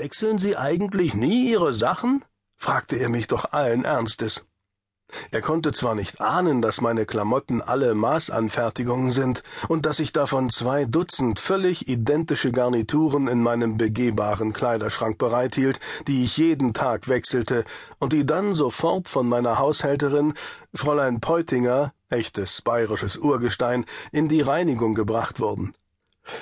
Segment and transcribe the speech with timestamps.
[0.00, 2.24] Wechseln Sie eigentlich nie Ihre Sachen?
[2.56, 4.46] fragte er mich doch allen Ernstes.
[5.30, 10.48] Er konnte zwar nicht ahnen, dass meine Klamotten alle Maßanfertigungen sind und dass ich davon
[10.48, 17.64] zwei Dutzend völlig identische Garnituren in meinem begehbaren Kleiderschrank bereithielt, die ich jeden Tag wechselte
[17.98, 20.32] und die dann sofort von meiner Haushälterin,
[20.72, 25.74] Fräulein Peutinger, echtes bayerisches Urgestein, in die Reinigung gebracht wurden.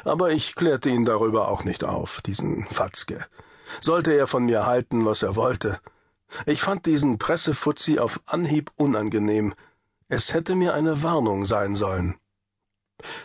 [0.04, 3.26] Aber ich klärte ihn darüber auch nicht auf, diesen Fatzke.
[3.80, 5.80] Sollte er von mir halten, was er wollte.
[6.46, 9.54] Ich fand diesen Pressefuzzi auf Anhieb unangenehm.
[10.08, 12.16] Es hätte mir eine Warnung sein sollen.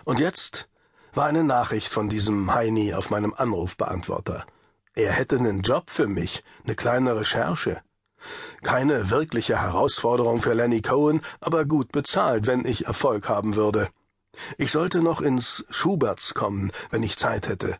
[0.05, 0.69] Und jetzt
[1.13, 4.45] war eine Nachricht von diesem Heini auf meinem Anrufbeantworter.
[4.95, 7.81] Er hätte einen Job für mich, eine kleine Recherche.
[8.61, 13.89] Keine wirkliche Herausforderung für Lenny Cohen, aber gut bezahlt, wenn ich Erfolg haben würde.
[14.57, 17.77] Ich sollte noch ins Schuberts kommen, wenn ich Zeit hätte.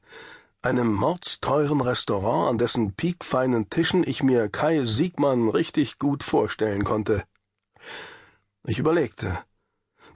[0.64, 7.26] Einem mordsteuren Restaurant, an dessen piekfeinen Tischen ich mir Kai Siegmann richtig gut vorstellen konnte.
[8.66, 9.40] Ich überlegte.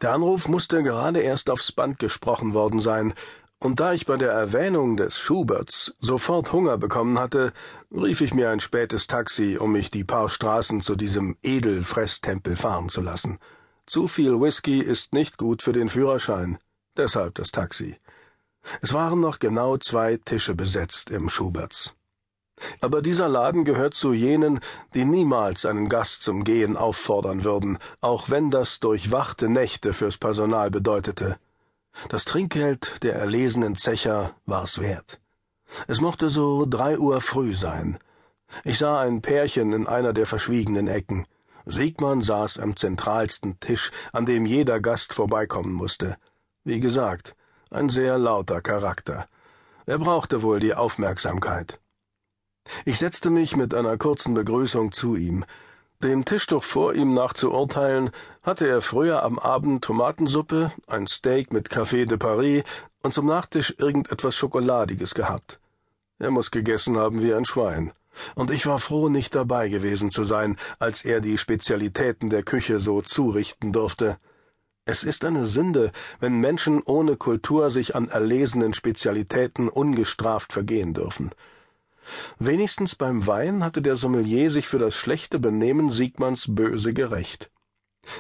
[0.02, 3.14] Der Anruf musste gerade erst aufs Band gesprochen worden sein,
[3.60, 7.52] und da ich bei der Erwähnung des Schuberts sofort Hunger bekommen hatte,
[7.92, 12.88] rief ich mir ein spätes Taxi, um mich die paar Straßen zu diesem Edelfresstempel fahren
[12.88, 13.40] zu lassen.
[13.86, 16.58] Zu viel Whisky ist nicht gut für den Führerschein.
[16.96, 17.98] Deshalb das Taxi.
[18.82, 21.94] Es waren noch genau zwei Tische besetzt im Schuberts.
[22.82, 24.60] Aber dieser Laden gehört zu jenen,
[24.94, 30.72] die niemals einen Gast zum Gehen auffordern würden, auch wenn das durchwachte Nächte fürs Personal
[30.72, 31.38] bedeutete.
[32.10, 35.20] Das Trinkgeld der erlesenen Zecher war's wert.
[35.88, 38.00] Es mochte so drei Uhr früh sein.
[38.64, 41.26] Ich sah ein Pärchen in einer der verschwiegenen Ecken.
[41.66, 46.18] Siegmann saß am zentralsten Tisch, an dem jeder Gast vorbeikommen musste.
[46.64, 47.36] Wie gesagt,
[47.70, 49.28] ein sehr lauter Charakter.
[49.86, 51.80] Er brauchte wohl die Aufmerksamkeit.
[52.86, 55.46] Ich setzte mich mit einer kurzen Begrüßung zu ihm.
[56.04, 58.12] Dem Tischtuch vor ihm nach zu urteilen,
[58.44, 62.64] hatte er früher am Abend Tomatensuppe, ein Steak mit Café de Paris
[63.04, 65.60] und zum Nachtisch irgendetwas Schokoladiges gehabt.
[66.20, 67.92] Er muss gegessen haben wie ein Schwein
[68.36, 72.80] und ich war froh, nicht dabei gewesen zu sein, als er die Spezialitäten der Küche
[72.80, 74.18] so zurichten durfte.
[74.90, 81.32] Es ist eine Sünde, wenn Menschen ohne Kultur sich an erlesenen Spezialitäten ungestraft vergehen dürfen.
[82.40, 87.52] Wenigstens beim Wein hatte der Sommelier sich für das schlechte Benehmen Siegmanns böse gerecht.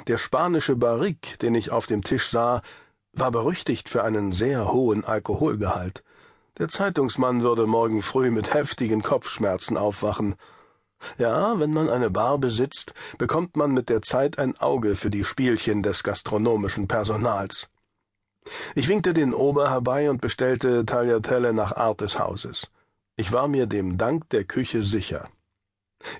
[0.07, 2.61] Der spanische Barrique, den ich auf dem Tisch sah,
[3.13, 6.03] war berüchtigt für einen sehr hohen Alkoholgehalt.
[6.57, 10.35] Der Zeitungsmann würde morgen früh mit heftigen Kopfschmerzen aufwachen.
[11.17, 15.23] Ja, wenn man eine Bar besitzt, bekommt man mit der Zeit ein Auge für die
[15.23, 17.69] Spielchen des gastronomischen Personals.
[18.75, 22.69] Ich winkte den Ober herbei und bestellte Tagliatelle nach Art des Hauses.
[23.15, 25.29] Ich war mir dem Dank der Küche sicher.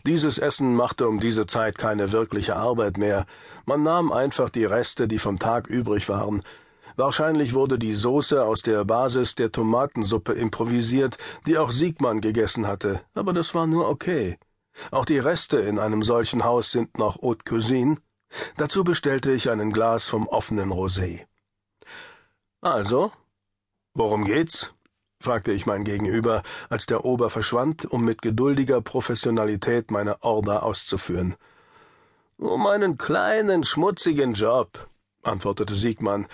[0.05, 3.25] Dieses Essen machte um diese Zeit keine wirkliche Arbeit mehr.
[3.65, 6.43] Man nahm einfach die Reste, die vom Tag übrig waren,
[6.97, 13.01] Wahrscheinlich wurde die Soße aus der Basis der Tomatensuppe improvisiert, die auch Siegmann gegessen hatte,
[13.13, 14.39] aber das war nur okay.
[14.91, 17.97] Auch die Reste in einem solchen Haus sind noch Haute Cuisine.
[18.57, 21.25] Dazu bestellte ich einen Glas vom offenen Rosé.
[22.61, 23.11] Also,
[23.93, 24.73] worum geht's?
[25.19, 31.35] fragte ich mein Gegenüber, als der Ober verschwand, um mit geduldiger Professionalität meine Order auszuführen.
[32.37, 34.87] Um einen kleinen, schmutzigen Job,
[35.23, 36.27] antwortete Siegmann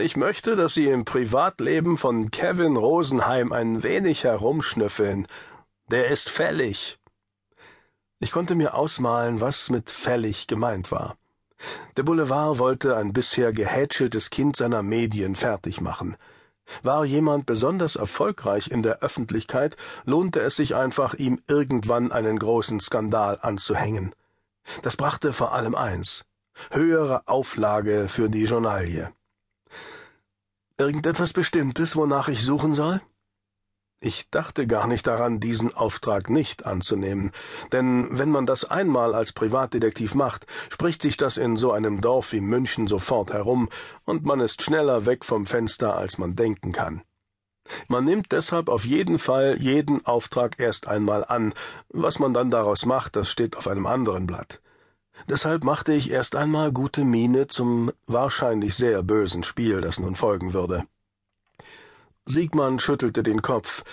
[0.00, 5.28] ich möchte, dass Sie im Privatleben von Kevin Rosenheim ein wenig herumschnüffeln.
[5.88, 6.98] Der ist fällig.
[8.24, 11.18] Ich konnte mir ausmalen, was mit fällig gemeint war.
[11.98, 16.16] Der Boulevard wollte ein bisher gehätscheltes Kind seiner Medien fertig machen.
[16.82, 19.76] War jemand besonders erfolgreich in der Öffentlichkeit,
[20.06, 24.14] lohnte es sich einfach, ihm irgendwann einen großen Skandal anzuhängen.
[24.80, 26.24] Das brachte vor allem eins
[26.70, 29.12] höhere Auflage für die Journalie.
[30.78, 33.02] Irgendetwas Bestimmtes, wonach ich suchen soll?
[34.00, 37.32] Ich dachte gar nicht daran, diesen Auftrag nicht anzunehmen,
[37.72, 42.32] denn wenn man das einmal als Privatdetektiv macht, spricht sich das in so einem Dorf
[42.32, 43.70] wie München sofort herum,
[44.04, 47.02] und man ist schneller weg vom Fenster, als man denken kann.
[47.88, 51.54] Man nimmt deshalb auf jeden Fall jeden Auftrag erst einmal an,
[51.88, 54.60] was man dann daraus macht, das steht auf einem anderen Blatt.
[55.28, 60.52] Deshalb machte ich erst einmal gute Miene zum wahrscheinlich sehr bösen Spiel, das nun folgen
[60.52, 60.84] würde.
[62.26, 63.84] Siegmann schüttelte den Kopf.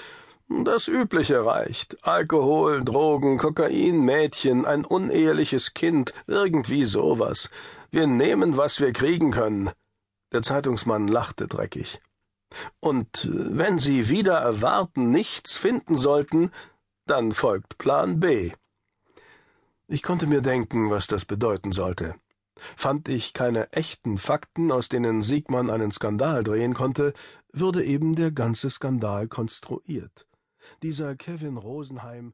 [0.48, 2.06] Das Übliche reicht.
[2.06, 7.50] Alkohol, Drogen, Kokain, Mädchen, ein uneheliches Kind, irgendwie sowas.
[7.90, 9.72] Wir nehmen, was wir kriegen können.
[10.34, 12.00] Der Zeitungsmann lachte dreckig.
[12.80, 16.52] Und wenn Sie wieder erwarten nichts finden sollten,
[17.06, 18.52] dann folgt Plan B.
[19.88, 22.16] Ich konnte mir denken, was das bedeuten sollte.
[22.76, 27.14] Fand ich keine echten Fakten, aus denen Siegmann einen Skandal drehen konnte,
[27.52, 30.28] würde eben der ganze Skandal konstruiert.
[30.84, 32.34] Dieser Kevin Rosenheim